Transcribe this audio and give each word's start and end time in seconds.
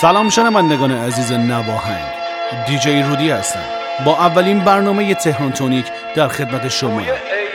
سلام 0.00 0.30
شنوندگان 0.30 0.90
عزیز 0.90 1.32
نواهنگ. 1.32 2.04
دیجی 2.66 3.02
رودی 3.02 3.30
هستم. 3.30 3.64
با 4.04 4.12
اولین 4.12 4.60
برنامه 4.64 5.14
تهران 5.14 5.52
تونیک 5.52 5.86
در 6.14 6.28
خدمت 6.28 6.68
شما. 6.68 7.02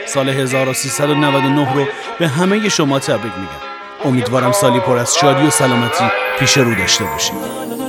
سال 0.06 0.28
1399 0.28 1.74
رو 1.74 1.86
به 2.18 2.28
همه 2.28 2.68
شما 2.68 2.98
تبریک 2.98 3.32
میگم. 3.36 3.70
امیدوارم 4.04 4.52
سالی 4.52 4.80
پر 4.80 4.98
از 4.98 5.14
شادی 5.16 5.46
و 5.46 5.50
سلامتی 5.50 6.04
پیش 6.38 6.58
رو 6.58 6.74
داشته 6.74 7.04
باشید. 7.04 7.79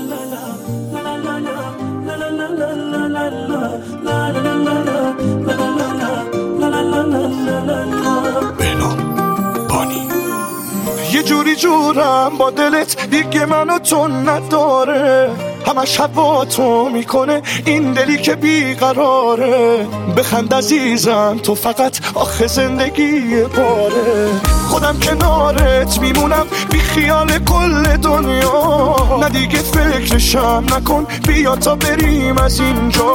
جورم 11.93 12.37
با 12.37 12.49
دلت 12.49 13.09
دیگه 13.09 13.45
منو 13.45 13.79
تو 13.79 14.07
نداره. 14.07 15.29
همش 15.67 15.99
هوا 15.99 16.45
تو 16.45 16.89
می‌کنه 16.89 17.41
این 17.65 17.93
دلی 17.93 18.17
که 18.17 18.35
بیقراره. 18.35 19.87
بخند 20.17 20.53
عزیزم 20.53 21.39
تو 21.43 21.55
فقط 21.55 21.99
آخه 22.13 22.47
زندگی 22.47 23.43
باره 23.57 24.27
خودم 24.67 24.99
کنارت 24.99 25.99
میمونم 25.99 26.45
بی 26.71 26.79
خیال 26.79 27.39
کل 27.39 27.97
دنیا. 27.97 28.95
نه 29.21 29.29
دیگه 29.29 29.59
فکرشم 29.59 30.63
نکن 30.77 31.07
بیا 31.27 31.55
تا 31.55 31.75
بریم 31.75 32.37
از 32.37 32.59
اینجا. 32.59 33.13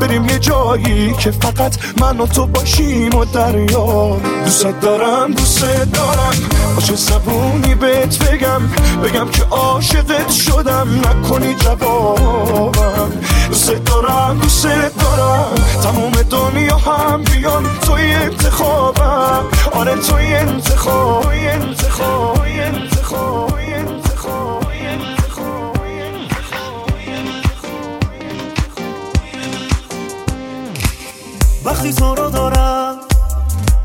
بریم 0.00 0.24
یه 0.28 0.38
جایی 0.38 1.14
که 1.18 1.30
فقط 1.30 1.76
من 2.00 2.20
و 2.20 2.26
تو 2.26 2.46
باشیم 2.46 3.14
و 3.14 3.24
دریا. 3.24 4.16
دوست 4.44 4.80
دارم 4.80 5.32
دوست 5.32 5.64
دارم. 5.92 6.61
باشه 6.74 6.96
زبونی 6.96 7.74
بهت 7.74 8.18
بگم 8.18 8.62
بگم 9.04 9.28
که 9.30 9.42
عاشقت 9.44 10.30
شدم. 10.30 10.88
نکنی 11.06 11.54
جوابم. 11.54 13.12
دوست 13.48 13.70
دارم 13.70 14.38
دوست 14.38 14.66
دارم. 15.00 15.54
تموم 15.82 16.12
دنیا 16.12 16.76
هم 16.76 17.22
بیان 17.24 17.66
توی 17.80 18.14
انتخابم. 18.14 19.44
آره 19.72 19.94
توی 19.94 20.34
انتخاب 20.34 21.22
توی 21.22 21.48
انتخاب 21.48 22.36
توی 22.36 22.62
انتخاب 22.62 23.52
وقتی 31.64 31.92
تو 31.92 32.14
رو 32.14 32.30
دارم 32.30 32.96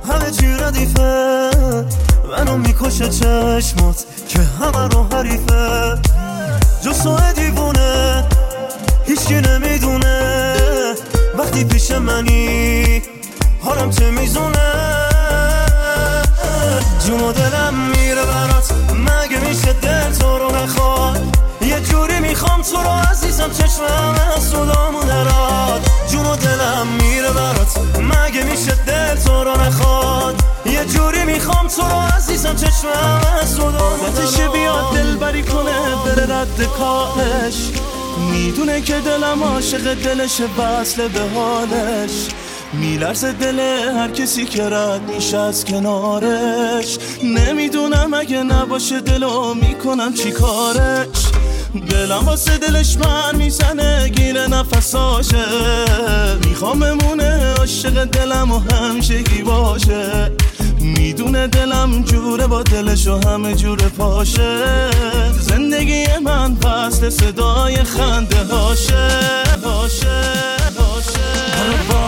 همه 0.08 0.32
چی 0.32 0.48
ردیفه 0.48 1.52
منو 2.32 2.58
می‌کشه 2.58 3.10
چشمات 3.10 4.06
که 4.28 4.40
همه 4.40 4.88
رو 4.88 5.08
حریفه. 5.12 5.98
جز 6.82 7.08
دیوونه 7.36 8.24
هیچکی 9.06 9.34
نمی‌دونه. 9.34 10.54
وقتی 11.38 11.64
پیش 11.64 11.92
منی 11.92 13.02
حالم 13.62 13.92
چه 13.92 14.12
میزونه 14.12 14.72
جون 17.08 17.22
و 17.22 17.32
دلم 17.32 17.74
میره 17.74 18.26
برات. 18.26 18.87
مگه 19.08 19.40
میشه 19.50 19.74
دل 19.74 20.12
تو 20.20 20.38
رو 20.38 20.56
نخواد 20.56 21.38
یه 21.62 21.80
جوری 21.80 22.20
می‌خوام 22.20 22.62
تو 22.62 22.78
رو 22.78 22.90
عزیزم 22.90 23.52
چشمم 23.52 24.16
از 24.36 24.44
صدامون 24.44 25.06
دراد 25.08 25.82
جون 26.12 26.26
و 26.26 26.36
دلم 26.36 26.88
میره 27.02 27.32
برات 27.32 27.78
مگه 28.00 28.44
میشه 28.44 28.76
دل 28.88 29.16
تو 29.16 29.44
رو 29.44 29.62
نخواد؟ 29.62 30.36
یه 30.66 30.86
جوری 30.86 31.24
می‌خوام 31.26 31.68
تو 31.68 31.82
رو 31.82 32.00
عزیزم 32.18 32.56
چشمم 32.56 33.22
از 33.42 33.50
صدامون 33.50 34.52
بیاد 34.54 34.94
دل 34.94 35.16
بری 35.16 35.44
کنه 35.44 35.96
بره 36.06 36.24
رد 36.36 36.64
کارش 36.78 37.56
می‌دونه 38.32 38.82
که 38.82 39.00
دلم 39.00 39.44
عاشق 39.44 39.94
دلش 39.94 40.42
وصله 40.58 41.08
به 41.08 41.22
حالش. 41.36 42.28
میلرز 42.74 43.26
دل 43.26 43.60
هر 43.98 44.12
کسی 44.12 44.46
که 44.46 44.70
رد 44.70 45.02
میشه 45.16 45.38
از 45.38 45.66
کنارش. 45.66 46.98
نمی‌دونم 47.24 48.14
اگه 48.14 48.44
نباشه 48.44 49.02
دلو 49.02 49.54
می‌کنم 49.54 50.14
چی 50.14 50.32
کارش. 50.32 51.08
دلم 51.90 52.26
واسه 52.26 52.58
دلش 52.58 52.98
من 52.98 53.36
می‌زنه 53.36 54.10
گیره 54.10 54.48
نفساشه 54.48 55.46
می‌خوام 56.46 56.80
بمونه 56.80 57.54
عاشق 57.54 58.04
دلم 58.04 58.52
و 58.52 58.60
همشگی 58.60 59.42
باشه. 59.44 60.32
می‌دونه 60.80 61.48
دلم 61.48 62.04
جوره 62.04 62.48
با 62.48 62.64
دلش 62.64 63.08
و 63.08 63.30
همه 63.30 63.56
جور 63.56 63.78
پاشه. 63.78 64.58
زندگی 65.40 66.06
من 66.24 66.56
فصل 66.56 67.10
صدای 67.10 67.76
خنده 67.76 68.44
هاشه 68.44 69.10
هاشه. 69.64 70.67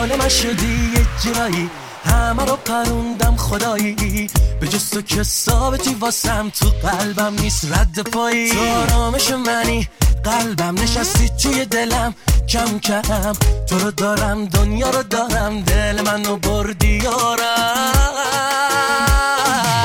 من 0.08 0.30
شدی 0.30 0.92
یه 0.96 1.06
جایی 1.24 1.70
همه 2.06 2.46
رو 2.46 2.56
پروندم 2.56 3.36
خدایی. 3.36 4.30
به 4.60 4.68
جز 4.68 4.90
تو 4.90 5.02
که 5.02 5.24
ثابتی 5.24 5.94
واسم 5.94 6.50
تو 6.50 6.70
قلبم 6.70 7.34
نیست 7.42 7.66
رد 7.72 8.00
پایی. 8.00 8.52
تو 8.52 8.60
آرامش 8.60 9.32
منی 9.32 9.88
قلبم 10.24 10.82
نشستی 10.82 11.30
توی 11.30 11.66
دلم. 11.66 12.16
کم 12.50 12.80
کم 12.80 13.34
تو 13.68 13.80
رو 13.80 13.92
دارم 13.92 14.46
دنیا 14.46 14.90
رو 14.90 15.04
دارم. 15.04 15.62
دل 15.62 16.02
منو 16.02 16.38
بردی 16.38 16.88
یارم 17.04 17.94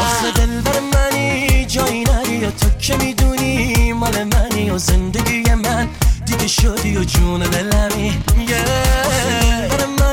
آخه 0.00 0.30
دل 0.34 0.60
بر 0.60 0.80
منی 0.80 1.64
جایی 1.64 2.04
نری. 2.04 2.46
تو 2.60 2.68
که 2.78 2.96
می‌دونی 2.96 3.92
مال 3.92 4.24
منی 4.24 4.70
و 4.70 4.78
زندگی 4.78 5.54
من. 5.54 5.88
دیگه 6.26 6.46
شدی 6.46 6.96
و 6.96 7.04
جون 7.04 7.40
دلمی. 7.40 8.22
Yeah. 8.48 10.03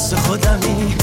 واسه 0.00 0.16
خودمی. 0.16 0.94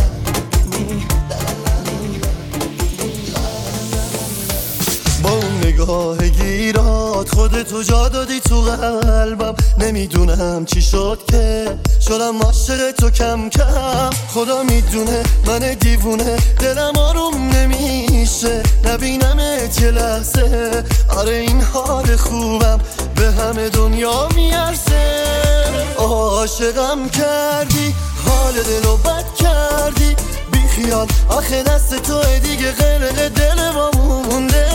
با 5.24 5.30
اون 5.30 5.58
نگاه 5.64 6.18
گیرات 6.30 7.30
خودتو 7.30 7.84
جا 7.84 8.10
دادی 8.10 8.40
تو 8.40 8.62
قلبم. 8.62 9.56
نمی‌دونم 9.98 10.66
چی 10.66 10.82
شد 10.82 11.20
که 11.28 11.78
شدم 12.02 12.42
عاشق 12.42 12.92
تو 12.92 13.10
کم 13.10 13.50
کم. 13.50 14.10
خدا 14.34 14.64
می‌دونه 14.64 15.24
من 15.48 15.60
دیوونه 15.60 16.38
دلم 16.60 16.98
آروم 16.98 17.50
نمیشه. 17.50 18.64
نبینم 18.86 19.40
یه 19.82 19.92
لحظه. 19.92 20.84
آره 21.18 21.34
این 21.34 21.62
حال 21.62 22.16
خوبم 22.16 22.80
به 23.16 23.32
همه 23.32 23.70
دنیا 23.70 24.28
میارسه 24.36 25.24
عاشقم 25.98 27.10
کردی 27.10 27.96
حال 28.26 28.54
دلو 28.54 28.98
بد 28.98 29.26
کردی. 29.40 30.16
بیخیال 30.52 31.08
آخه 31.30 31.64
دست 31.64 31.96
تو 31.96 32.22
دیگه 32.44 32.72
غرق 32.72 33.28
دل 33.28 33.70
ما 33.76 33.92
مونده. 33.92 34.68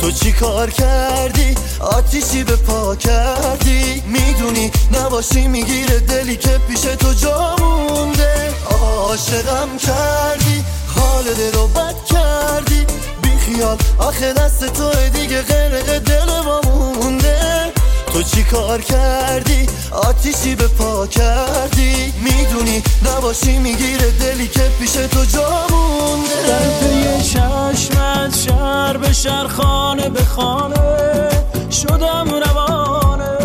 تو 0.00 0.10
چی 0.10 0.32
کار 0.32 0.70
کردی؟ 0.70 1.54
آتیشی 1.80 2.44
به 2.44 2.56
پا 2.56 2.96
کردی؟ 2.96 4.02
می‌دونی 4.06 4.70
نباشی 4.92 5.48
می‌گیره 5.48 6.00
دلی 6.00 6.36
که 6.36 6.58
پیش 6.68 6.80
تو 6.80 7.12
جا 7.12 7.56
مونده. 7.58 8.54
عاشقم 8.70 9.76
کردی 9.78 10.64
حال 10.96 11.24
دل 11.24 11.52
رو 11.52 11.66
بد 11.66 11.94
کردی. 12.04 12.86
بیخیال 13.22 13.76
آخه 13.98 14.32
دست 14.32 14.64
تو 14.72 14.90
دیگه 15.14 15.42
غرق 15.42 15.98
دل 15.98 16.40
ما 16.44 16.60
مونده. 16.60 17.72
تو 18.16 18.22
چی 18.22 18.44
کار 18.44 18.80
کردی؟ 18.80 19.66
آتیشی 19.92 20.54
به 20.54 20.68
پا 20.68 21.06
کردی؟ 21.06 22.12
می‌دونی 22.20 22.82
نباشی 23.06 23.58
می‌گیره 23.58 24.10
دلی 24.10 24.48
که 24.48 24.60
پیش 24.78 24.92
تو 24.92 25.24
جا 25.24 25.66
مونده. 25.70 26.46
در 26.48 26.68
پی 26.80 27.22
چشمت 27.22 28.36
شهر 28.36 28.96
به 28.96 29.12
شهر 29.12 29.46
خانه 29.46 30.10
به 30.10 30.24
خانه 30.24 31.28
شدم 31.70 32.28
روانه. 32.46 33.38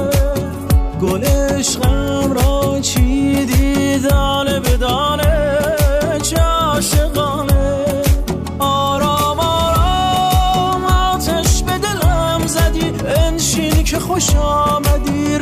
گل 1.01 1.24
عشقم 1.24 2.33
را 2.33 2.79
چیدی 2.81 4.00
دانه 4.00 4.59
به 4.59 4.77
دانه 4.77 5.80
خوش 14.11 14.35
آمدی 14.35 15.37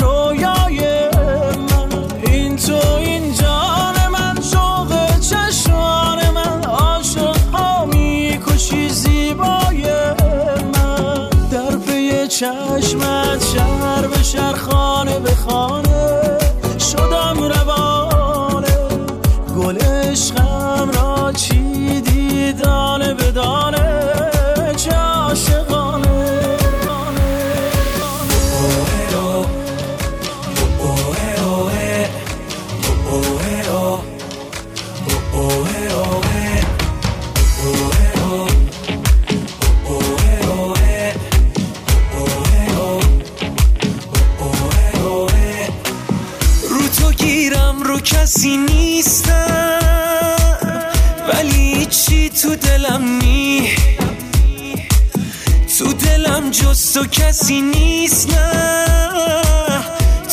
تو 56.99 57.05
کسی 57.05 57.61
نیست 57.61 58.29
نه. 58.29 59.83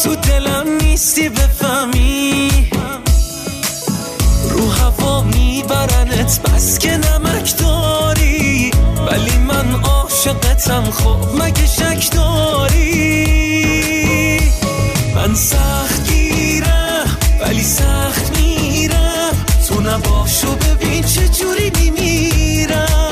تو 0.02 0.14
دلم 0.14 0.76
نیستی 0.82 1.28
بفهمی. 1.28 2.50
رو 4.50 4.70
هوا 4.70 5.22
میبرنت 5.22 6.40
بس 6.42 6.78
که 6.78 6.96
نمک 6.96 7.58
داری. 7.58 8.70
ولی 9.06 9.38
من 9.38 9.80
عاشقتم 9.84 10.90
خب 10.90 11.42
مگه 11.42 11.66
شک 11.66 12.10
داری؟ 12.12 12.90
من 15.14 15.34
سخت 15.34 16.10
گیرم 16.10 17.16
ولی 17.40 17.62
سخت 17.62 18.38
میرم. 18.38 19.32
تو 19.68 19.80
نباشو 19.80 20.56
ببین 20.56 21.02
چه 21.02 21.28
جوری 21.28 21.72
میمیرم. 21.80 23.05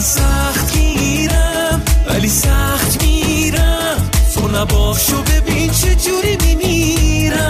سخت 0.00 0.72
گیرم 0.72 1.82
ولی 2.06 2.28
سخت 2.28 3.04
میرم. 3.04 4.10
تو 4.34 4.48
نباشو 4.48 5.22
ببین 5.22 5.70
چه 5.70 5.94
جوری 5.94 6.36
میمیرم. 6.46 7.40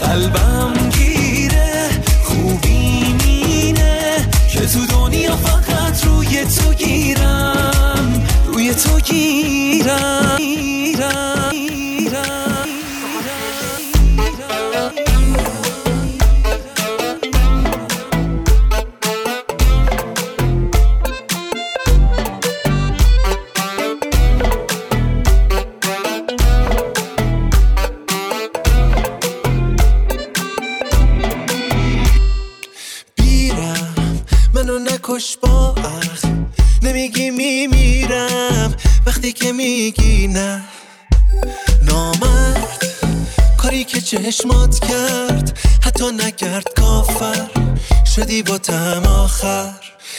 قلبم 0.00 0.72
گیره 0.90 1.88
خوبی 2.24 3.14
مینه. 3.24 4.28
که 4.52 4.60
تو 4.60 4.86
دنیا 4.86 5.36
فقط 5.36 6.04
روی 6.04 6.44
تو 6.44 6.74
گیرم 6.74 8.26
روی 8.46 8.74
تو 8.74 9.00
گیرم، 9.00 10.38
نکش 35.24 35.36
با 35.36 35.74
اخ 35.74 36.24
نمیگی 36.82 37.30
میمیرم 37.30 38.74
وقتی 39.06 39.32
که 39.32 39.52
میگی 39.52 40.28
نه. 40.28 40.62
نامرد 41.82 42.86
کاری 43.58 43.84
که 43.84 44.00
چشمات 44.00 44.78
کرد 44.78 45.58
حتی 45.84 46.04
نکرد 46.10 46.64
کافر. 46.76 47.46
شدی 48.16 48.42
با 48.42 48.58
تم 48.58 49.02
آخر. 49.06 49.72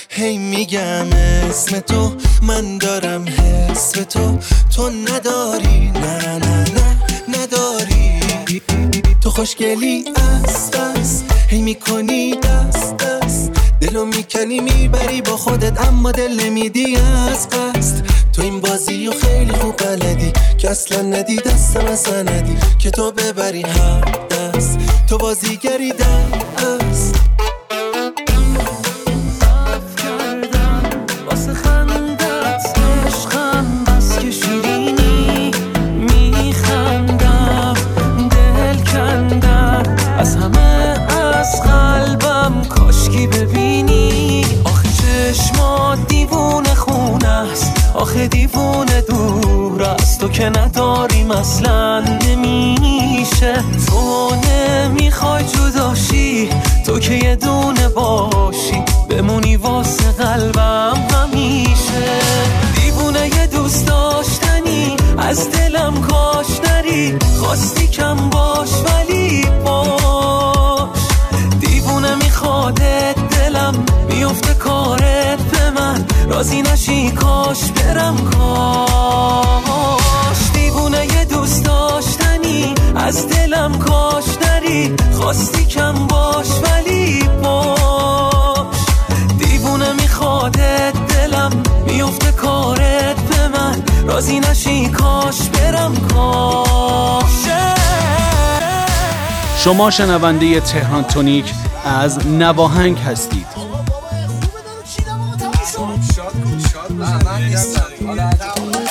هی 0.09 0.37
میگم 0.37 1.07
اسم 1.13 1.79
تو 1.79 2.11
من 2.41 2.77
دارم 2.77 3.25
حس 3.27 3.91
تو. 3.91 4.39
تو 4.75 4.89
نداری 4.89 5.91
نه 5.91 6.37
نه 6.37 6.65
نه 6.75 6.97
نداری. 7.29 8.19
تو 9.21 9.29
خوشگلی 9.29 10.05
است 10.45 10.75
است 10.75 11.25
هی 11.49 11.61
می‌کنی 11.61 12.35
دست 12.35 12.97
دست 12.97 13.24
دلو 13.85 14.05
می‌کنی 14.05 14.59
می‌بری 14.59 15.21
با 15.21 15.37
خودت 15.37 15.87
اما 15.87 16.11
دل 16.11 16.39
نمیدی 16.39 16.95
از 16.95 17.49
قصد. 17.49 18.05
تو 18.33 18.41
این 18.41 18.61
بازی 18.61 19.07
و 19.07 19.11
خیلی 19.11 19.53
خوب 19.53 19.75
بلدی 19.77 20.33
که 20.57 20.69
اصلا 20.69 21.01
ندی 21.01 21.35
دستم 21.35 21.85
اصلا 21.85 22.21
ندی 22.21 22.57
که 22.79 22.91
تو 22.91 23.11
ببری 23.11 23.61
هر 23.61 24.01
دست. 24.31 24.79
تو 25.09 25.17
بازیگری 25.17 25.91
دست 25.91 27.15
از 40.19 40.35
همه 40.35 40.95
از 41.09 41.61
قلبم 41.61 42.63
کاشکی 42.69 43.27
ببینی 43.27 43.64
آخه 48.15 48.27
دیوونه 48.27 49.01
دور 49.01 49.83
است 49.83 50.19
تو 50.19 50.27
که 50.27 50.49
نداریم 50.49 51.31
اصلا. 51.31 51.99
نمیشه. 51.99 53.63
تو 53.87 54.31
نمی‌خوای 54.35 55.43
جداشی 55.43 56.49
تو 56.85 56.99
که 56.99 57.13
یه 57.13 57.35
دونه 57.35 57.89
باشی. 57.89 58.83
بمونی 59.09 59.55
واسه 59.55 60.11
قلبم 60.11 60.93
همیشه. 61.13 62.19
دیوونه 62.75 63.27
یه 63.27 63.47
دوست 63.47 63.87
داشتنی. 63.87 64.95
از 65.17 65.51
دلم 65.51 65.93
کاش 66.01 66.47
نری. 66.67 67.17
خواستی 67.39 67.87
کم 67.87 68.15
باش 68.29 68.69
ولی 68.85 69.45
باش. 69.65 70.99
دیوونه 71.59 72.15
میخوادت 72.15 73.15
دلم. 73.29 73.85
میفته 74.09 74.53
کارت 74.53 75.44
من 75.85 76.05
راضی 76.29 76.61
نشی 76.61 77.11
کاش 77.11 77.71
برم 77.71 78.15
کاش 78.17 79.57
دیوونه 80.53 81.05
یه 81.05 81.25
دوست 81.25 81.65
داشتنی 81.65 82.73
از 82.95 83.27
دلم 83.27 83.79
کاش 83.79 84.23
نری 84.41 84.95
خواستی 85.13 85.65
کم 85.65 85.93
باش 85.93 86.47
ولی 86.63 87.29
باش. 87.43 88.77
دیوونه 89.39 89.93
میخوادت 89.93 90.93
دلم 91.07 91.51
میفته 91.87 92.31
کارت 92.31 93.15
به 93.15 93.47
من. 93.47 93.83
راضی 94.07 94.39
نشی 94.39 94.89
کاش 94.89 95.49
برم 95.49 95.95
کاش. 95.95 97.25
شما 99.57 99.91
شنونده 99.91 100.59
تهران 100.59 101.03
تونیک 101.03 101.53
از 101.85 102.27
نواهنگ 102.27 102.97
هستید. 102.99 103.64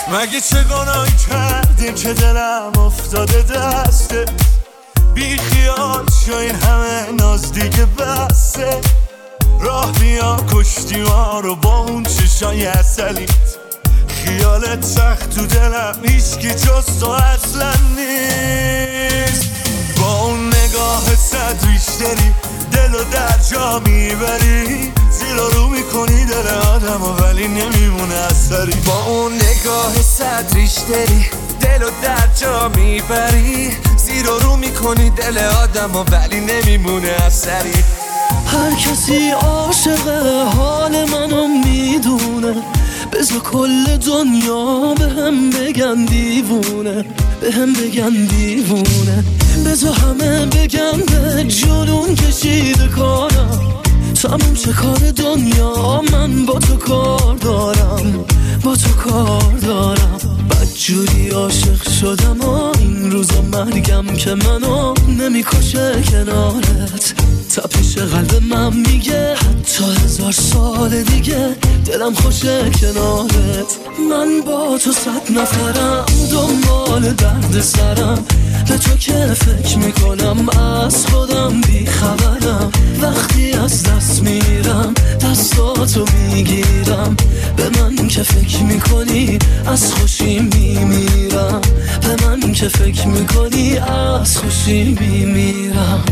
مگه 0.09 0.41
چه 0.41 0.65
گناهی 0.65 1.13
کردیم 1.31 1.95
که 1.95 2.13
دلم 2.13 2.73
افتاده 2.79 3.43
دسته؟ 3.43 4.25
بی 5.15 5.37
خیال 5.39 6.07
شو 6.27 6.37
این 6.37 6.55
همه 6.55 7.13
ناز 7.19 7.53
دیگه 7.53 7.87
بسته. 7.87 8.81
راه 9.61 9.93
بیا 9.93 10.37
کشتی 10.53 11.03
ما 11.03 11.41
رو 11.41 11.57
با 11.57 11.79
اون 11.79 12.03
چشای 12.03 12.67
اصلیت 12.67 13.31
خیالت 14.09 14.85
سخت 14.85 15.31
تو 15.31 15.47
دلم 15.47 15.95
هیچکی 16.03 16.51
جز 16.51 17.01
تو 17.01 17.09
اصلا 17.09 17.73
نیست. 17.97 19.51
با 20.01 20.21
اون 20.21 20.49
نگاه 20.49 21.17
صد 21.17 21.67
بیشتری 21.67 22.33
دل 22.73 23.05
در 23.13 23.39
جا 23.51 23.79
می‌بری. 23.87 24.93
زیر 25.35 25.43
و 25.43 25.49
رو 25.49 25.69
می‌کنی 25.69 26.25
دل 26.25 26.49
آدم 26.49 27.03
و 27.03 27.07
ولی 27.07 27.49
نمیمونه 27.49 28.15
اثری 28.15 28.73
با 28.87 29.05
اون 29.05 29.33
نگاه 29.33 30.03
صد 30.03 30.55
ریشتری 30.55 31.27
دل 31.61 31.83
و 31.83 31.91
در 32.03 32.29
جا 32.41 32.69
می‌بری. 32.77 33.71
زیر 33.97 34.27
رو 34.43 34.57
می‌کنی 34.57 35.11
دل 35.11 35.39
آدم 35.39 35.97
و 35.97 36.05
ولی 36.05 36.41
نمیمونه 36.41 37.09
اثری 37.09 37.73
هر 38.47 38.75
کسی 38.75 39.31
عاشق 39.31 40.09
حال 40.57 41.05
منو 41.05 41.49
می‌دونه. 41.49 42.63
بذار 43.13 43.39
کل 43.39 43.97
دنیا 43.97 44.95
به 44.99 45.05
هم 45.05 45.51
بگن 45.51 46.05
دیوونه. 46.05 47.05
به 47.41 47.53
هم 47.53 47.73
بگن 47.73 48.27
دیوونه. 48.27 49.25
بذار 49.67 49.95
همه 49.95 50.47
بگن 50.47 50.99
به 50.99 51.45
جنون 51.45 52.15
کشیده 52.15 52.89
کارم 52.89 53.84
تموم 54.25 54.55
چه 54.55 54.73
کار 54.73 55.11
دنیا 55.17 56.03
من 56.13 56.47
با 56.47 56.59
تو 56.59 56.77
کار 56.77 57.37
دارم؟ 57.37 58.25
با 58.63 58.77
تو 58.77 58.91
کار 58.91 59.53
دارم. 59.63 60.19
بد 60.51 60.75
جوری 60.75 61.29
عاشق 61.29 61.89
شدم 62.01 62.41
و 62.41 62.73
این 62.79 63.11
روزا 63.11 63.43
مرگم 63.53 64.07
که 64.07 64.35
منو 64.35 64.95
نمی‌کشه 65.19 66.03
کنارت. 66.11 67.15
تپش 67.55 67.99
قلب 67.99 68.43
من 68.43 68.77
میگه 68.77 69.35
حتی 69.35 69.85
هزار 70.05 70.33
سال 70.33 71.03
دیگه 71.03 71.57
دلم 71.87 72.15
خوشه 72.15 72.71
کنارت. 72.71 73.79
من 74.11 74.41
با 74.47 74.79
تو 74.79 74.93
صد 74.93 75.39
نفرم 75.39 76.05
دنبال 76.31 77.13
درد 77.13 77.61
سرم. 77.61 78.25
به 78.69 78.79
تو 78.79 78.97
که 78.97 79.13
فکر 79.13 79.79
می‌کنم 79.79 80.49
از 80.49 81.07
خودم 81.07 81.61
بیخبرم 81.61 82.71
وقتی 83.03 83.53
از 83.53 83.83
دست 83.83 84.23
میرم 84.23 84.95
دستاتو 85.21 86.05
می‌گیرم. 86.33 87.17
به 87.57 87.71
من 87.81 88.09
که 88.09 88.23
فکر 88.23 88.63
می‌کنی 88.63 89.39
از 89.67 89.93
خوشی 89.93 90.39
میمیرم. 90.39 91.61
به 92.03 92.27
من 92.27 92.53
که 92.53 92.69
فکر 92.69 93.07
می‌کنی 93.07 93.79
از 93.79 94.39
خوشی 94.39 94.97
میمیرم. 95.01 96.05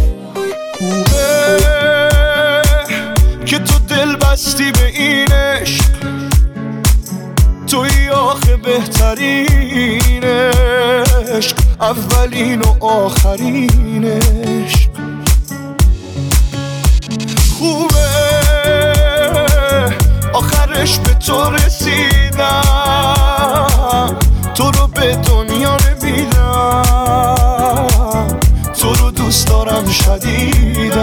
که 3.47 3.59
تو 3.59 3.79
دل 3.89 4.17
بستی 4.17 4.73
به 4.73 4.87
اینش 4.87 5.79
توی 7.67 8.09
آخه 8.09 8.57
بهترینش 11.33 11.55
اولین 11.81 12.61
و 12.61 12.85
آخرینش 12.85 14.89
خوبه. 17.59 18.13
آخرش 20.33 20.99
به 20.99 21.15
تو 21.15 21.51
رسیدم. 21.51 22.63
تو 24.55 24.71
رو 24.71 24.87
به 24.87 25.17
دنیا 25.17 25.77
نمیدم. 25.77 26.87
تو 28.81 28.95
رو 28.95 29.11
دوست 29.11 29.49
دارم 29.49 29.91
شدیدم. 29.91 31.03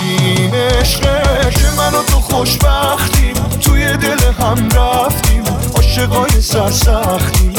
این 0.00 0.54
عشقه 0.54 1.50
که 1.50 1.70
من 1.76 1.94
و 1.94 2.02
تو 2.02 2.20
خوشبختیم 2.20 3.34
توی 3.60 3.96
دل 3.96 4.32
هم 4.38 4.68
رفتیم 4.68 5.33
عاشقای 5.94 6.40
سرسختیم 6.40 7.52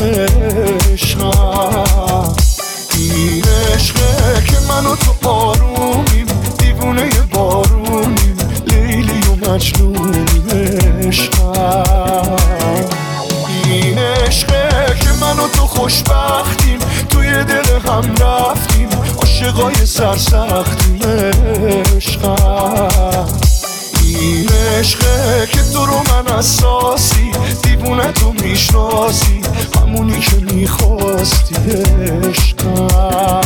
عشقم. 0.94 2.36
این 2.94 3.44
عشقه 3.74 4.44
که 4.48 4.58
من 4.70 4.96
تو 4.96 5.30
آرومیم 5.30 6.27
دیوونه 6.58 7.10
بارونیم 7.32 8.38
لیلی 8.68 9.22
و 9.22 9.51
مجنونیم 9.51 10.48
عشقم. 11.08 12.36
این 13.65 13.98
عشقه 13.98 14.96
که 15.01 15.10
من 15.22 15.39
و 15.39 15.48
تو 15.48 15.68
خوشبختیم 15.68 16.80
توی 17.10 17.44
دل 17.44 17.80
هم 17.89 18.15
رفتیم 18.15 18.89
عاشقای 19.18 19.86
سرسختیم 19.86 21.00
عشقم. 21.96 23.45
این 24.15 24.50
عشقه 24.50 25.48
که 25.51 25.62
تو 25.74 25.86
رو 25.86 25.93
من 25.93 26.27
اساسی 26.27 27.31
دیوونه 27.63 28.12
تو 28.12 28.34
می‌شناسی. 28.34 29.41
همونی 29.75 30.19
که 30.19 30.36
می‌خواستی 30.36 31.55
عشقم. 31.55 33.45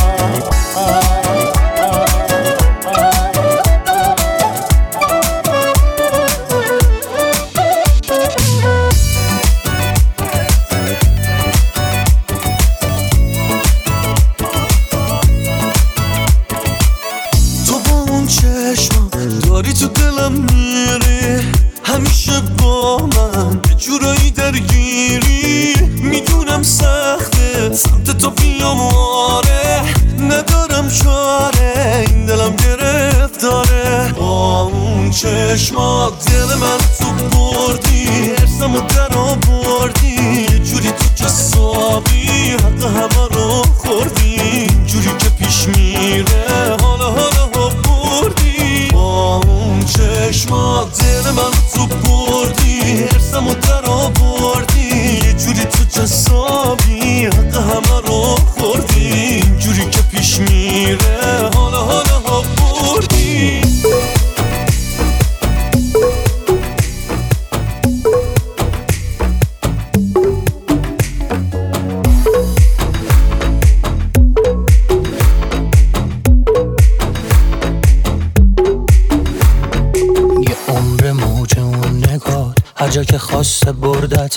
چشمات 35.30 36.26
دل 36.26 36.56
من 36.56 36.78
تو 37.00 37.12
بردی 37.30 38.32
ارسم 38.32 38.76
و 38.76 38.82
در 38.82 39.18
آوردی. 39.18 40.42
یه 40.52 40.60
جوری 40.60 40.92
تو 40.92 41.06
جسابی 41.16 42.52
حق 42.52 42.84
همه 42.84 43.29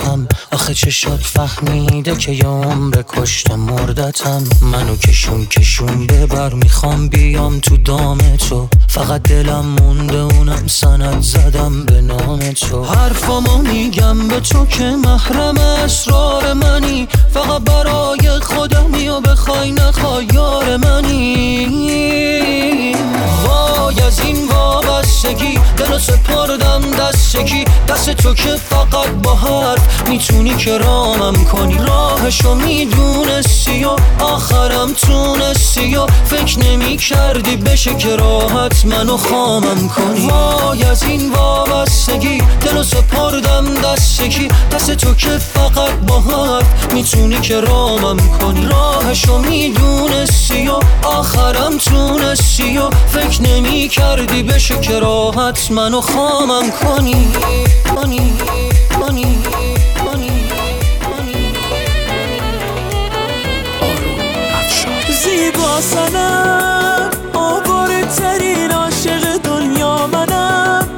بردتم 0.02 0.26
آخه 0.52 0.74
چشات 0.74 1.11
فهمیده 1.22 2.16
که 2.16 2.32
یه 2.32 2.46
عمر 2.46 2.94
کشت 3.08 3.50
مردتم. 3.50 4.42
منو 4.62 4.96
کشون 4.96 5.46
کشون 5.46 6.06
ببر 6.06 6.54
می‌خوام 6.54 7.08
بیام 7.08 7.60
تو 7.60 7.76
دام 7.76 8.18
تو. 8.36 8.68
فقط 8.88 9.22
دلم 9.22 9.66
مونده 9.66 10.16
اونم 10.16 10.66
سند 10.66 11.22
زدم 11.22 11.84
به 11.84 12.00
نام 12.00 12.38
تو. 12.52 12.84
حرفامو 12.84 13.58
میگم 13.58 14.28
به 14.28 14.40
تو 14.40 14.66
که 14.66 14.84
محرم 14.84 15.58
اسرار 15.58 16.52
منی. 16.52 17.08
فقط 17.34 17.62
برای 17.62 18.40
خودمی 18.42 19.08
و 19.08 19.20
بخوای 19.20 19.72
نخوای 19.72 20.26
یار 20.34 20.76
منی. 20.76 21.62
وای 23.44 24.00
از 24.00 24.20
این 24.20 24.48
وابستگی 24.48 25.58
دلو 25.76 25.98
سپردم 25.98 26.80
دستگی 26.98 27.64
دست 27.88 28.10
تو 28.10 28.34
که 28.34 28.56
فقط 28.70 29.08
با 29.22 29.34
حرف 29.34 30.08
می‌تونی 30.08 30.56
که 30.56 30.78
رامم 31.12 31.44
کنی. 31.44 31.78
راهشو 31.78 32.54
می‌دونستی 32.54 33.84
و 33.84 33.96
آخرم 34.20 34.92
تونستی 34.92 35.96
و 35.96 36.06
فکر 36.06 36.58
نمی 36.58 36.96
کردی 36.96 37.56
بشه 37.56 37.94
که 37.94 38.16
راحت 38.16 38.84
منو 38.84 39.16
خامم 39.16 39.88
کنی. 39.88 40.28
وای 40.28 40.84
از 40.84 41.02
این 41.02 41.32
وابستگی 41.32 42.42
دلو 42.60 42.82
سپردم 42.82 43.64
دستگی. 43.84 44.48
دست 44.72 44.90
تو 44.90 45.14
که 45.14 45.38
فقط 45.38 45.92
با 46.06 46.20
حرف 46.20 46.92
می‌تونی 46.92 47.40
که 47.40 47.60
رامم 47.60 48.16
کنی. 48.40 48.66
راهشو 48.66 49.38
می‌دونستی 49.38 50.68
و 50.68 50.80
آخرم 51.06 51.78
تونستی 51.78 52.78
و 52.78 52.90
فکر 52.90 53.42
نمی 53.42 53.88
کردی 53.88 54.42
بشه 54.42 54.80
که 54.80 54.98
راحت 55.00 55.70
منو 55.70 56.00
خامم 56.00 56.70
کنی. 56.70 57.28
کنی. 57.96 58.32
کنی. 59.00 59.38
زیبا 65.72 65.80
سنم 65.80 67.10
آواره 67.34 68.04
ترین 68.04 68.70
عاشق 68.70 69.36
دنیا 69.36 70.06
منم 70.06 70.88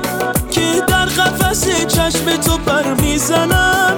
که 0.50 0.83
در 0.88 1.04
قفس 1.04 1.87
چشم 1.87 2.37
تو 2.37 2.59
پر 2.59 2.95
می‌زنم. 3.02 3.97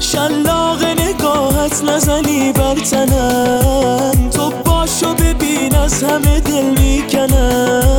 شلاق 0.00 0.84
نگاهت 0.84 1.84
نزنی 1.84 2.52
بر 2.52 2.74
تنم. 2.74 4.30
تو 4.30 4.50
باشو 4.50 5.14
ببین 5.14 5.76
از 5.76 6.02
همه 6.02 6.40
دل 6.40 6.64
می‌کنم. 6.64 7.89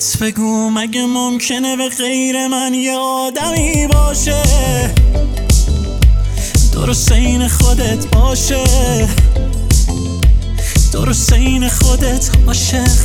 خودت 0.00 0.18
بگو 0.18 0.70
مگه 0.70 1.06
ممکنه 1.06 1.76
به 1.76 1.88
غیر 1.88 2.48
من 2.48 2.74
یه 2.74 2.96
آدمی 2.96 3.86
باشه؟ 3.86 4.42
درست 6.72 7.12
این 7.12 7.48
خودت 7.48 8.06
باشه. 8.06 8.64
درست 10.92 11.32
این 11.32 11.68
خودت 11.68 12.30
عاشق 12.46 12.98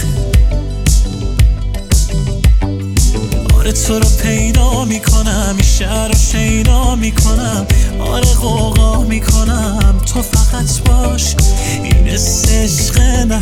آره 3.57 3.71
تو 3.71 3.99
رو 3.99 4.07
پیدا 4.23 4.85
می‌کنم 4.85 5.55
این 5.57 5.65
شهر 5.79 6.07
رو 6.07 6.15
شیدا 6.31 6.95
می‌کنم. 6.95 7.65
آره 7.99 8.33
قوقا 8.33 9.03
می‌کنم 9.03 10.01
تو 10.13 10.21
فقط 10.21 10.81
باش. 10.81 11.35
این 11.83 12.07
عشق 12.07 12.99
نه 12.99 13.41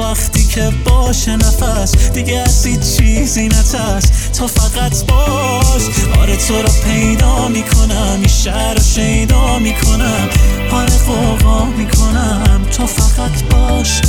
وقتی 0.00 0.46
که 0.46 0.72
باشه 1.06 1.36
نفس. 1.36 2.10
دیگه 2.10 2.38
از 2.38 2.62
چیزی 2.96 3.48
نترس. 3.48 4.30
تو 4.38 4.46
فقط 4.46 5.06
باش. 5.06 5.82
آره 6.20 6.36
تو 6.36 6.62
رو 6.62 6.68
پیدا 6.84 7.48
می‌کنم. 7.48 8.16
این 8.16 8.26
شهر 8.26 8.74
رو 8.74 8.82
شیدا 8.82 9.58
می‌کنم. 9.58 10.28
آره 10.72 10.98
قوقا 11.06 11.64
می‌کنم. 11.64 12.66
تو 12.76 12.86
فقط 12.86 13.42
باش. 13.42 14.00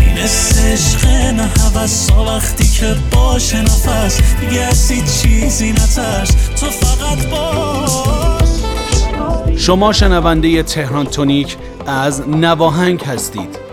این 0.00 0.18
عشق 0.18 1.06
نه 1.06 1.42
حوثا 1.42 2.24
وقتی 2.24 2.68
که 2.68 2.96
باشه 3.12 3.62
نفس. 3.62 4.20
دیگه 4.40 4.60
از 4.60 4.88
چیزی 5.22 5.72
نترس. 5.72 6.30
تو 6.60 6.66
فقط 6.66 7.26
باش. 7.26 7.90
شما 9.56 9.92
شنونده 9.92 10.62
تهران 10.62 11.06
تونیک 11.06 11.56
از 11.86 12.28
نواهنگ 12.28 13.04
هستید. 13.04 13.67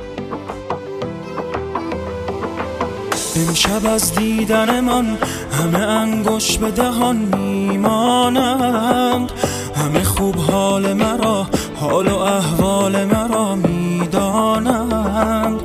امشب 3.35 3.85
از 3.85 4.15
دیدن 4.15 4.79
من 4.79 5.17
همه 5.51 5.79
انگوش 5.79 6.57
به 6.57 6.71
دهان 6.71 7.15
میمانند. 7.15 9.31
همه 9.75 10.03
خوب 10.03 10.35
حال 10.35 10.93
مرا 10.93 11.47
حال 11.75 12.07
و 12.07 12.17
احوال 12.17 13.05
مرا 13.05 13.55
می‌دانند. 13.55 15.59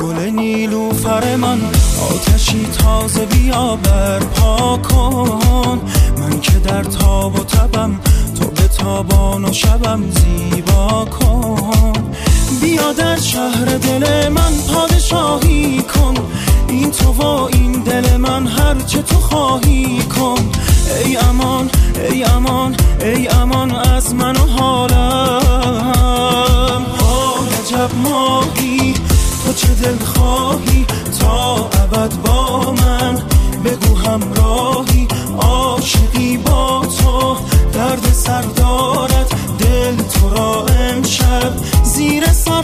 گل 0.00 0.30
نیلوفر 0.30 1.36
من 1.36 1.58
آتشی 2.10 2.66
تازه 2.78 3.26
بیا 3.26 3.76
برپا 3.76 4.76
کن. 4.76 5.80
من 6.18 6.40
که 6.40 6.58
در 6.58 6.82
تاب 6.82 7.40
و 7.40 7.44
تبم 7.44 8.00
تو 8.40 8.46
به 8.46 8.68
تابان 8.68 9.44
و 9.44 9.52
شبم 9.52 10.02
زیبا 10.10 11.04
کن. 11.04 11.92
بیا 12.60 12.92
در 12.92 13.16
شهر 13.16 13.64
دل 13.64 14.28
من 14.28 14.52
پادشاهی 14.74 15.82
کن. 15.82 16.14
هر 18.74 18.80
چه 18.80 19.02
تو 19.02 19.20
خواهی 19.20 19.98
کن 19.98 20.50
ای 21.04 21.16
امان 21.16 21.70
ای 22.10 22.24
امان 22.24 22.76
ای 23.00 23.28
امان 23.28 23.70
از 23.70 24.14
من 24.14 24.36
و 24.36 24.46
حالم. 24.46 25.02
آه 27.00 27.48
عجب 27.60 27.90
ماهی 28.04 28.94
تو 29.44 29.52
چه 29.52 29.74
دل 29.74 30.04
خواهی 30.04 30.86
تا 31.20 31.54
ابد 31.54 32.14
با 32.24 32.72
من؟ 32.72 33.22
بگو 33.64 33.96
همراهی 33.96 35.08
عاشقی 35.38 36.36
با 36.36 36.86
تو 36.98 37.36
درد 37.72 38.12
سر 38.12 38.42
دارد 38.42 39.34
دل 39.58 39.96
تو 39.96 40.30
را 40.30 40.66
امشب 40.66 41.52
زیر 41.84 42.26
سر 42.26 42.62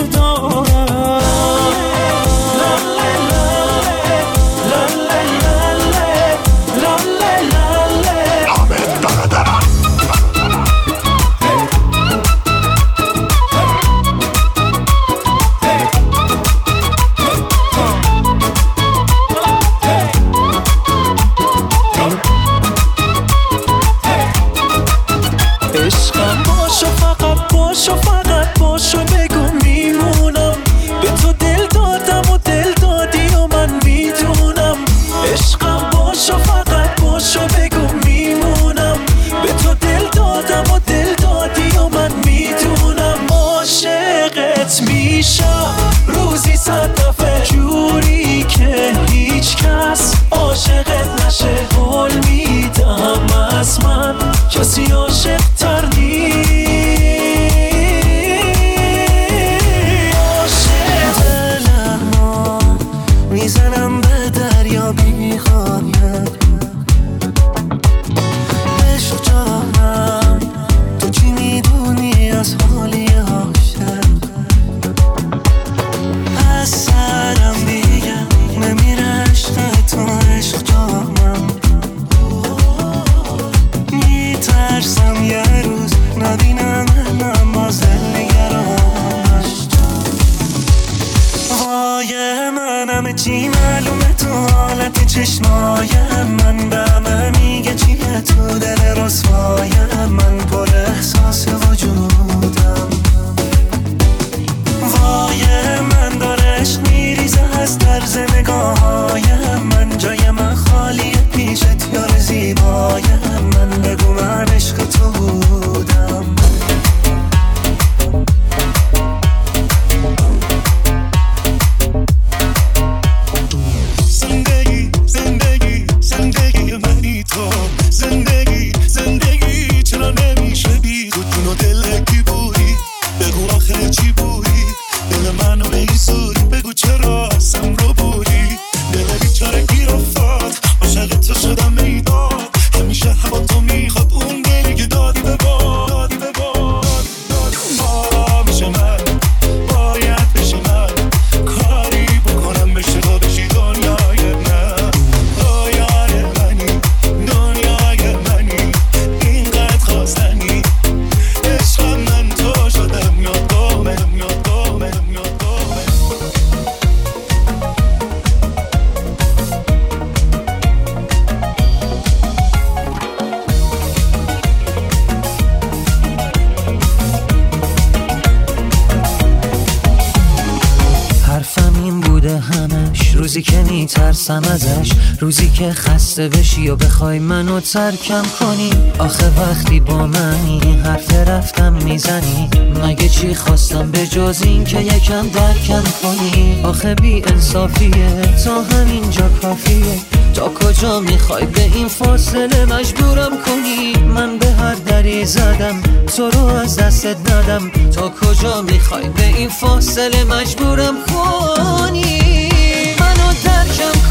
روزی 183.31 183.43
که 183.43 183.63
میترسم 183.63 184.43
ازش 184.53 184.93
روزی 185.21 185.51
که 185.51 185.73
خسته 185.73 186.29
بشی 186.29 186.69
و 186.69 186.77
بخوای 186.77 187.19
منو 187.19 187.61
ترکم 187.61 188.23
کنی. 188.41 188.71
آخه 188.99 189.41
وقتی 189.41 189.81
با 189.81 190.07
منی 190.07 190.61
حرف 190.85 191.13
رفتم 191.13 191.73
می‌زنی. 191.73 192.49
مگه 192.85 193.09
چی 193.09 193.35
خواستم 193.35 193.91
به 193.91 194.07
جز 194.07 194.43
این 194.43 194.65
که 194.65 194.81
یکم 194.81 195.29
درکم 195.29 195.83
کنی؟ 196.03 196.61
آخه 196.65 196.95
بی 196.95 197.23
انصافیه 197.27 198.35
تا 198.45 198.63
همینجا 198.63 199.29
کافیه. 199.43 199.99
تا 200.35 200.49
کجا 200.49 201.01
می‌خوای 201.01 201.47
به 201.47 201.63
این 201.63 201.89
فاصله 201.89 202.65
مجبورم 202.65 203.33
کنی؟ 203.47 203.93
من 204.15 204.39
به 204.39 204.51
هر 204.51 204.75
دری 204.75 205.27
زدم 205.27 205.83
تو 206.17 206.31
رو 206.31 206.45
از 206.45 206.77
دستت 206.77 207.33
ندم. 207.33 207.71
تا 207.91 208.09
کجا 208.09 208.63
می‌خوای 208.63 209.09
به 209.09 209.27
این 209.27 209.49
فاصله 209.49 210.25
مجبورم 210.25 210.95
کنی؟ 211.07 212.20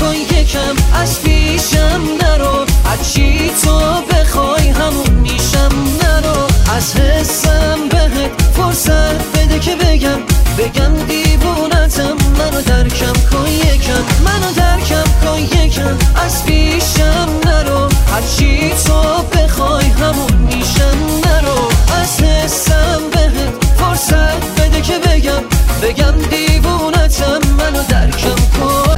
کن 0.09 0.15
یکم 0.15 0.75
از 0.93 1.21
پیشم 1.21 2.01
نرو. 2.21 2.65
هرچی 2.85 3.51
تو 3.63 3.79
بخوای 4.09 4.69
همون 4.69 5.09
میشم 5.09 5.71
نرو. 6.03 6.47
از 6.75 6.95
حسم 6.95 7.79
بهت 7.89 8.41
فرصت 8.53 9.37
بده 9.37 9.59
که 9.59 9.75
بگم. 9.75 10.19
بگم 10.57 10.93
دیوونتم. 11.07 12.17
منو 12.39 12.61
درکم 12.61 13.13
کن 13.31 13.47
یکم. 13.47 14.03
منو 14.25 14.51
درکم 14.55 15.09
کن 15.23 15.39
یکم. 15.39 15.97
از 16.25 16.45
پیشم 16.45 17.29
نرو. 17.45 17.89
هرچی 18.11 18.73
تو 18.85 19.23
بخوای 19.37 19.85
همون 19.85 20.33
میشم 20.33 20.97
نرو. 21.25 21.69
از 22.01 22.23
حسم 22.23 23.01
بهت 23.11 23.65
فرصت 23.77 24.61
بده 24.61 24.81
که 24.81 24.99
بگم. 24.99 25.43
بگم 25.81 26.15
دیوونتم. 26.29 27.41
منو 27.57 27.83
درکم 27.89 28.59
کن 28.59 28.88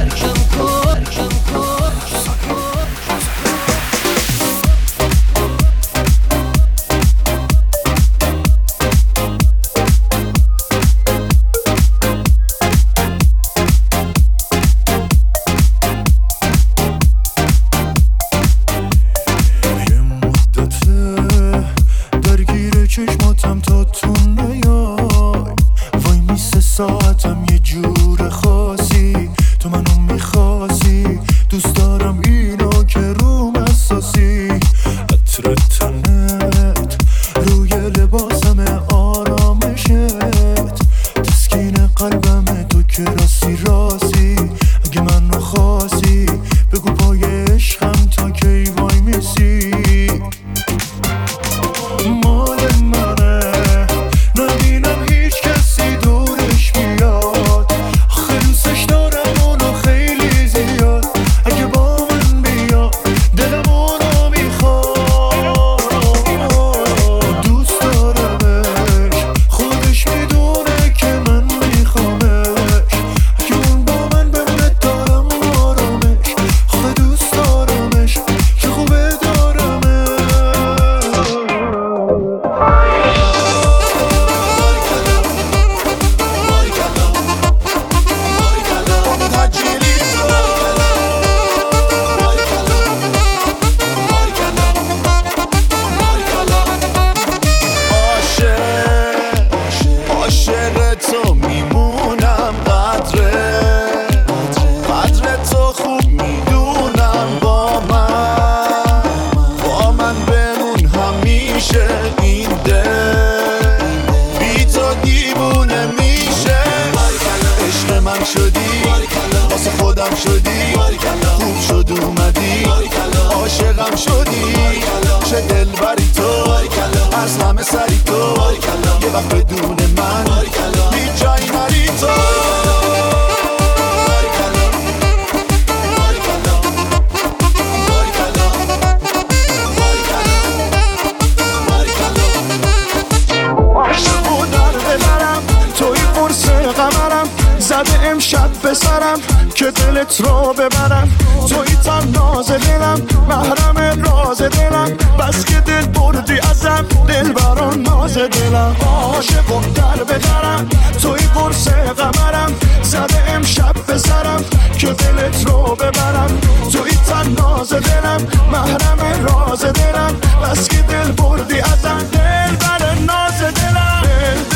دلت 150.02 150.20
رو 150.20 150.54
ببرم. 150.58 151.08
توی 151.48 151.76
تن 151.76 152.08
ناز 152.08 152.50
دلم 152.50 153.02
محرم 153.28 154.02
راز 154.04 154.42
دلم. 154.42 154.90
بس 155.18 155.44
که 155.44 155.60
دل 155.60 155.86
بردی 155.86 156.38
ازم 156.40 156.86
دل 157.08 157.32
بران 157.32 157.82
ناز 157.82 158.18
دلم. 158.18 158.76
عاشقو 158.86 159.60
در 159.74 160.04
ببرم 160.04 160.68
توی 161.02 161.20
قرص 161.34 161.68
قمرم. 161.68 162.52
زده 162.82 163.32
امشب 163.34 163.72
به 163.72 163.92
بذارم 163.92 164.44
که 164.78 164.86
دلت 164.86 165.46
رو 165.46 165.74
ببرم. 165.74 166.40
توی 166.72 166.90
ناز 167.38 167.72
دلم 167.72 168.26
محرم 168.52 169.26
راز 169.26 169.64
دلم. 169.64 170.14
بس 170.42 170.68
که 170.68 170.76
دل 170.76 171.12
بردی 171.12 171.60
ازم 171.60 171.98
دل 172.12 172.56
بر 172.56 172.94
ناز 172.94 173.40
دلم. 173.40 174.02
دل 174.02 174.34
دل 174.34 174.51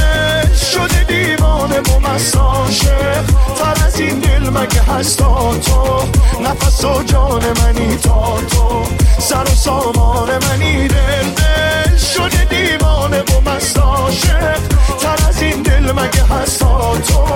شده 0.76 1.04
دیوانه 1.04 1.80
و 1.80 1.98
مساشه 1.98 3.24
تر 3.58 3.84
از 3.86 4.00
این 4.00 4.18
دل 4.20 4.50
مگه 4.50 4.82
هست 4.82 5.18
تو؟ 5.18 6.02
نفس 6.44 6.84
و 6.84 7.02
جان 7.02 7.42
منی 7.60 7.96
تا 7.96 8.38
تو. 8.50 8.84
سر 9.18 9.42
و 9.42 9.46
سامان 9.46 10.28
منی 10.44 10.88
دل 10.88 11.30
دل. 11.36 11.96
شده 11.96 12.44
دیوانه 12.44 13.20
و 13.20 13.50
مساشه 13.50 14.54
تر 15.00 15.28
از 15.28 15.42
این 15.42 15.62
دل 15.62 15.92
مگه 15.92 16.24
هست 16.24 16.58
تو؟ 16.58 17.26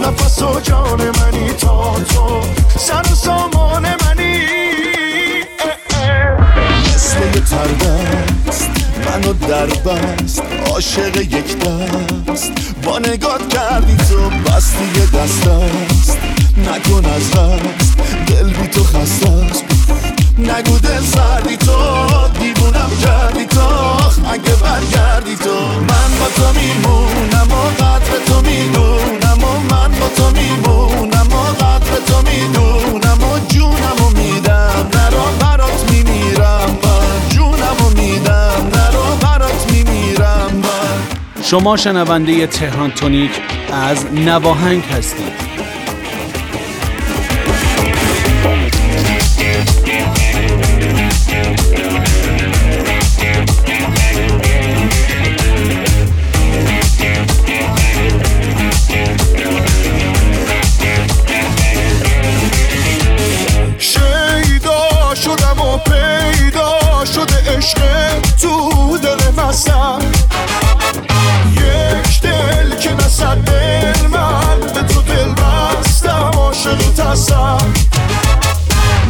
نفس 0.00 0.42
و 0.42 0.60
جان 0.60 1.00
منی 1.00 1.52
تا 1.52 1.94
تو. 2.08 2.40
سر 2.78 3.12
و 3.12 3.14
سامان 3.14 3.82
منی. 3.82 4.46
مثل 6.94 7.30
تردست 7.30 8.81
منو 9.06 9.32
در 9.32 9.66
بست 9.66 10.42
عاشق 10.66 11.16
یک 11.16 11.58
دست. 11.58 12.52
با 12.82 12.98
نگات 12.98 13.54
کردی 13.54 13.96
تو 13.96 14.30
بستی 14.30 15.06
دست 15.14 15.46
است. 15.46 16.18
نکن 16.56 17.04
از 17.04 17.30
دست 17.30 18.26
دل 18.26 18.48
بی 18.48 18.68
تو 18.68 18.84
خسته 18.84 19.30
است. 19.30 19.64
نگو 20.38 20.78
دل 20.78 21.00
سردی 21.00 21.56
تو 21.56 21.76
دیوونم 22.40 22.90
کردی 23.02 23.46
تو. 23.46 23.66
اگه 24.32 24.54
برگردی 24.62 25.36
تو. 25.36 25.54
من 25.68 26.10
با 26.20 26.26
تو 26.36 26.60
میمونم 26.60 27.48
و 27.52 27.82
قدر 27.82 28.24
تو 28.26 28.40
می‌دونم 28.40 29.44
و 29.44 29.74
من 29.74 29.90
با 30.00 30.08
تو 30.16 30.30
میمونم 30.30 31.28
و 31.32 31.64
قدر 31.64 31.96
تو 32.06 32.22
می‌دونم. 32.22 32.71
شما 41.52 41.76
شنونده 41.76 42.46
تهران 42.46 42.90
تونیک 42.90 43.30
از 43.72 44.06
نواهنگ 44.12 44.84
هستید. 44.84 45.52
تو 68.40 68.98
دل 68.98 69.42
مستم. 69.42 69.98
یک 71.92 72.20
دل 72.20 72.76
که 72.76 72.94
نصد 72.94 73.36
دل 73.36 74.06
من 74.06 74.60
به 74.60 74.82
تو 74.82 75.02
دل 75.02 75.32
بستم 75.34 76.30
عاشقی 76.36 77.02
هستم. 77.02 77.72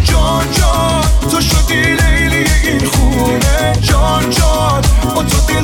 جان 0.04 0.44
جان 0.52 1.04
تو 1.30 1.40
شدی 1.40 1.82
لیلی 1.82 2.46
این 2.64 2.86
خونه. 2.86 3.72
جان 3.82 4.30
جان 4.30 4.41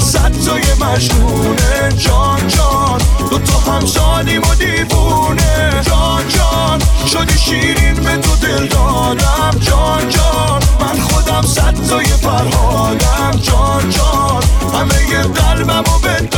صد 0.09 0.33
تای 0.47 0.63
مجنونه. 0.81 1.89
جان 1.97 2.49
جان 2.49 2.99
دو 3.31 3.39
تا 3.39 3.73
همسالیم 3.73 4.43
و 4.43 4.55
دیوونه. 4.55 5.83
جان 5.83 6.29
جان 6.29 6.79
شدی 7.07 7.39
شیرین 7.39 7.95
به 7.95 8.17
تو 8.17 8.37
دل 8.37 8.67
دادم. 8.67 9.59
جان 9.61 10.09
جان 10.09 10.63
من 10.81 11.01
خودم 11.01 11.43
صد 11.43 11.75
تای 11.89 12.07
فرهادم. 12.07 13.31
جان 13.43 13.91
جان 13.91 14.43
همه 14.75 15.23
قلبم 15.23 15.85
و 15.95 15.99
به 15.99 16.29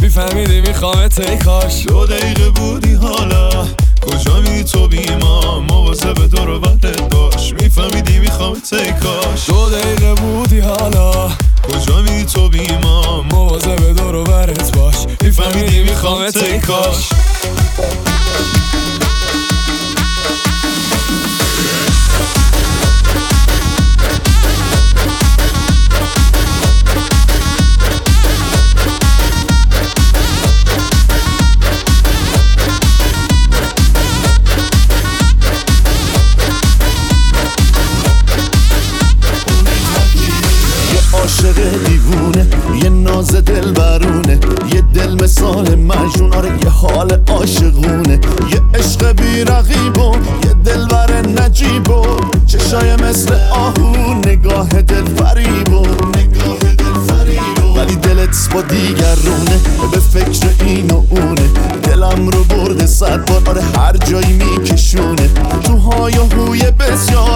میفهمیدی 0.00 0.60
میخوامت 0.60 1.20
ای 1.20 1.36
کاش. 1.36 1.86
دو 1.86 2.06
دقیقه 2.06 2.50
بودی 2.50 2.94
حالا. 2.94 3.50
کجا 4.00 4.40
میری 4.40 4.64
تو 4.64 4.88
بیما 4.88 5.60
مواظب 5.60 6.14
دور 6.30 6.48
و 6.48 6.60
برت 6.60 7.14
باش. 7.14 7.52
میفهمیدی 7.52 8.18
می‌خوام 8.18 8.56
ای 8.72 8.92
کاش. 8.92 9.46
دو 9.46 9.70
دقیقه 9.70 10.14
بودی 10.14 10.58
حالا. 10.58 11.30
کجا 11.62 12.02
میری 12.02 12.24
تو 12.24 12.48
بیما 12.48 13.22
مواظب 13.22 13.76
به 13.76 13.92
دور 13.92 14.14
و 14.14 14.24
برت 14.24 14.76
باش. 14.76 14.94
میفهمیدی 15.20 15.82
میخوامت 15.82 16.36
ای 16.36 16.58
کاش. 16.58 17.08
با 58.58 58.62
دیگرونه. 58.62 59.60
به 59.92 60.00
فکر 60.00 60.48
این 60.66 60.90
و 60.90 61.02
اونه. 61.10 61.48
دلم 61.82 62.28
رو 62.28 62.44
برده 62.44 62.86
صد 62.86 63.26
بار. 63.26 63.42
آره 63.48 63.62
هر 63.62 63.96
جایی 63.96 64.32
میکشونه. 64.32 65.30
تو 65.64 65.76
های 65.76 66.18
و 66.18 66.24
هوی 66.24 66.70
بسیار 66.70 67.27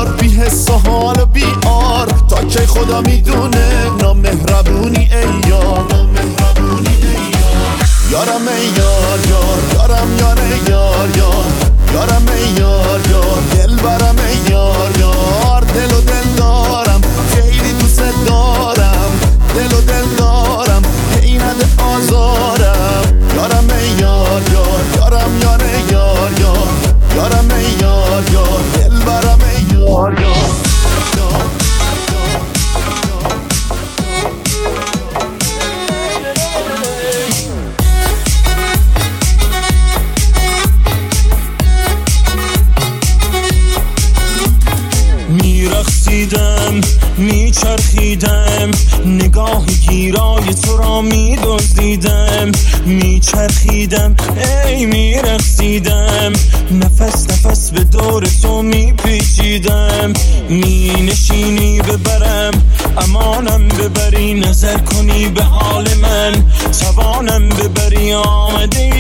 ببری 68.02 68.12
آمده 68.14 68.80
ای 68.80 68.91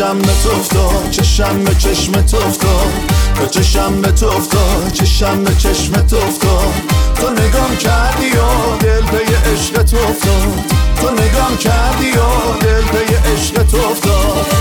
چشم 0.00 0.18
به 0.18 0.32
تو 0.42 0.50
افتاد 0.50 1.10
چشم 1.10 1.64
به 1.64 1.74
چشم 1.74 2.12
تو 2.12 2.36
افتاد. 2.36 2.92
تا 3.34 3.46
چشم 3.46 4.00
به 4.00 4.12
تو 4.12 4.26
افتاد 4.26 4.92
چشم 4.92 5.44
به 5.44 5.54
چشم 5.54 5.92
تو 5.92 6.16
افتاد. 6.16 6.72
تو 7.14 7.30
نگام 7.30 7.76
کردی 7.76 8.30
و 8.30 8.76
دل 8.80 9.02
پی 9.02 9.34
عشق 9.34 9.82
تو 9.82 9.96
افتاد؟ 9.96 10.64
تو 10.96 11.10
نگام 11.10 11.56
کردی 11.56 12.10
و 12.10 12.58
دل 12.60 12.82
پی 12.82 13.14
عشق 13.14 13.62
تو 13.62 13.76
افتاد؟ 13.76 14.59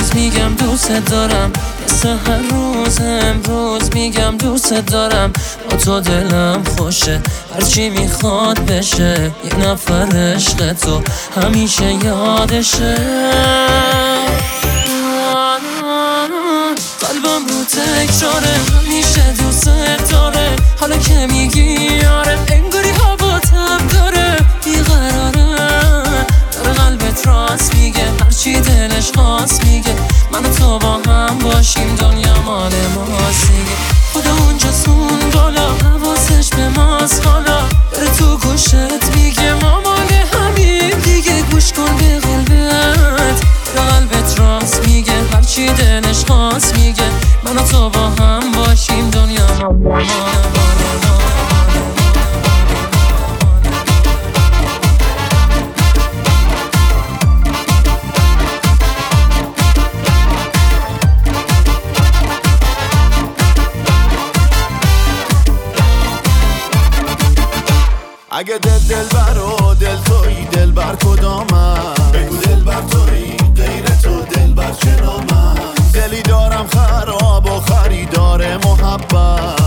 روز 0.00 0.14
میگم 0.14 0.54
دوست 0.54 0.92
دارم. 1.06 1.52
مثل 1.84 2.08
هر 2.08 2.38
روز 2.50 3.00
امروز 3.00 3.90
میگم 3.94 4.36
دوست 4.36 4.72
دارم. 4.72 5.32
با 5.70 5.76
تو 5.76 6.00
دلم 6.00 6.62
خوشه. 6.76 7.20
هرچی 7.54 7.90
می‌خواد 7.90 8.60
بشه. 8.66 9.32
یه 9.44 9.68
نفر 9.68 10.16
عشق 10.16 10.72
تو 10.72 11.02
همیشه 11.42 11.92
یادشه. 12.04 12.94
قلبم 17.00 17.46
رو 17.48 17.64
تکراره. 17.64 18.54
همیشه 18.76 19.32
دوست 19.42 19.70
داره. 20.10 20.56
حالا 20.80 20.96
که 20.96 21.26
میگی 21.26 22.06
آره 22.06 22.38
انگاری 22.48 22.79
قلبت 27.10 27.26
راست 27.26 27.74
میگه. 27.74 28.04
هرچی 28.20 28.60
دلش 28.60 29.12
خواست 29.14 29.64
میگه. 29.64 29.94
من 30.32 30.42
تو 30.52 30.78
با 30.78 31.00
هم 31.06 31.38
باشیم 31.38 31.94
دنیا 31.94 32.42
مال 32.42 32.72
ماست 32.94 33.46
دیگه. 33.50 33.76
خدا 34.14 34.44
اونجا 34.44 34.72
سون 34.72 35.30
بالا 35.32 35.68
حواسش 35.74 36.48
به 36.48 36.68
ماست 36.68 37.26
حالا. 37.26 37.58
داره 37.92 38.10
تو 38.18 38.36
گوشت 38.36 38.74
میگه 39.16 39.52
ما 39.52 39.80
مال 39.80 40.08
همین 40.32 40.90
دیگه. 40.90 41.42
گوش 41.42 41.72
کن 41.72 41.96
به 41.96 42.18
قلبت. 42.18 43.42
قلبت 43.76 44.40
راست 44.40 44.86
میگه. 44.86 45.14
هرچی 45.32 45.66
دلش 45.66 46.24
خواست 46.24 46.78
میگه. 46.78 47.10
من 47.44 47.64
تو 47.64 47.90
با 47.90 48.24
هم 48.24 48.52
باشیم 48.52 49.10
دنیا 49.10 49.46
مال 49.82 50.59
اگه 68.40 68.58
دل 68.58 68.78
دل 68.78 69.04
بر 69.04 69.38
و 69.38 69.74
دل 69.74 69.96
توی 69.96 70.44
دل 70.52 70.70
بر 70.70 70.96
کدامم 70.96 71.94
بگو 72.12 72.36
دل 72.36 72.62
بر 72.62 72.82
توی 72.82 73.36
غیر 73.56 73.84
تو 73.84 74.22
دل 74.22 74.52
بر 74.52 74.72
چه 74.72 74.96
دلی 75.94 76.22
دارم 76.22 76.66
خراب 76.66 77.46
و 77.46 77.60
خریدار 77.60 78.56
محبت. 78.56 79.59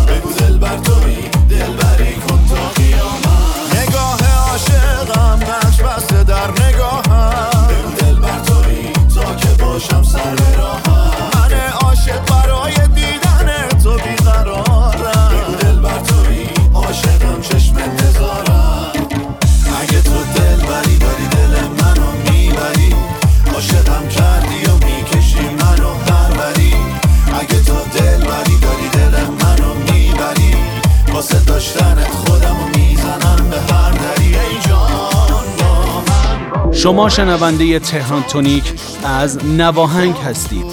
شما 36.83 37.09
شنونده 37.09 37.79
تهران 37.79 38.23
تونیک 38.23 38.73
از 39.03 39.45
نواهنگ 39.45 40.15
هستید. 40.17 40.65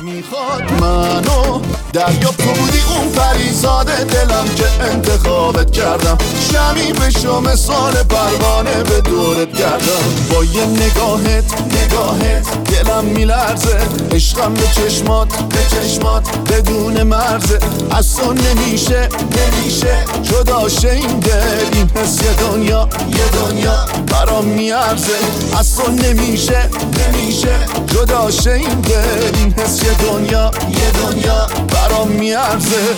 می‌خواد 0.00 0.72
منو 0.80 1.60
دریا 1.92 2.30
تو 2.38 2.52
بودی 2.52 2.80
اون 2.80 3.12
پریزاد 3.12 3.86
دلم 3.86 4.44
که 4.56 4.84
انتخابت 4.84 5.70
کردم. 5.70 6.18
شمی 6.52 6.92
بشو 6.92 7.40
مثال 7.40 7.92
پروانه 7.92 8.82
به 8.82 9.00
دورت 9.00 9.52
کردم 9.52 10.32
با 10.32 10.44
یه 10.44 10.64
نگاهت 10.64 11.44
نگاهت 11.70 12.64
دلم 12.64 13.04
میلرزه. 13.04 13.78
عشقم 14.12 14.54
به 14.54 14.66
چشمات 14.76 15.28
به 15.28 15.58
چشمات 15.70 16.38
بدون 16.38 17.02
مرزه. 17.02 17.58
از 17.90 18.16
تو 18.16 18.32
نمیشه 18.32 19.08
نمیشه 19.36 20.04
جدا 20.22 20.66
این 20.90 21.18
دل 21.20 21.66
این 21.72 21.90
حس 21.94 22.22
یه 22.22 22.32
دنیا 22.32 22.88
یه 23.10 23.28
دنیا 23.40 23.86
برام 24.06 24.44
میارزه. 24.44 25.18
از 25.58 25.76
تو 25.76 25.90
نمیشه 25.90 26.70
نمیشه 26.98 27.58
جدا 27.86 28.28
این 28.52 28.80
دل 28.80 29.38
این 29.38 29.54
حس 29.58 29.82
یه 29.82 29.94
دنیا 29.94 30.50
یه 30.70 30.90
دنیا 30.90 31.46
برام 31.76 32.08
میارزه. 32.08 32.94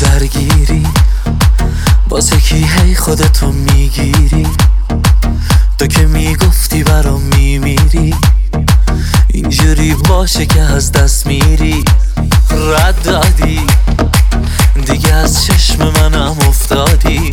درگیری. 0.00 0.86
می‌گیری. 3.52 4.46
تو 5.78 5.86
که 5.86 6.06
باشه 10.20 10.46
که 10.46 10.60
از 10.60 10.92
دست 10.92 11.26
میری 11.26 11.84
رد 12.50 13.02
دادی. 13.02 13.60
دیگه 14.86 15.14
از 15.14 15.44
چشم 15.44 15.84
منم 15.84 16.36
افتادی. 16.48 17.30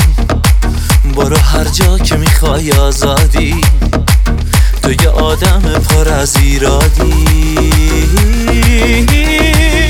برو 1.16 1.38
هر 1.38 1.64
جا 1.64 1.98
که 1.98 2.16
می‌خوای 2.16 2.72
آزادی. 2.72 3.62
تو 4.84 4.92
یه 4.92 5.10
آدم 5.10 5.62
پر 5.62 6.10
از 6.10 6.36
ایرادی. 6.36 7.26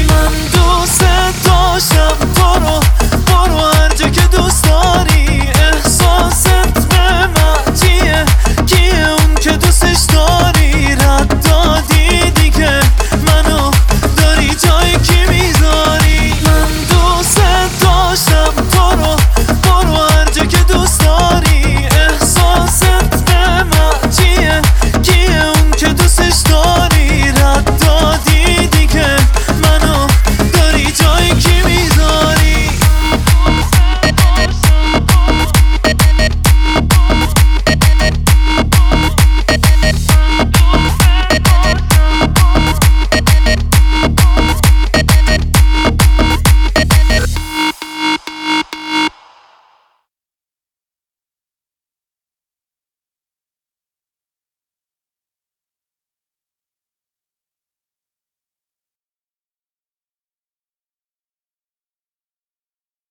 من 0.09 0.31
دوست 0.53 1.03
داشتم 1.45 2.17
تو 2.35 2.53
رو 2.53 2.79
برو 3.27 3.76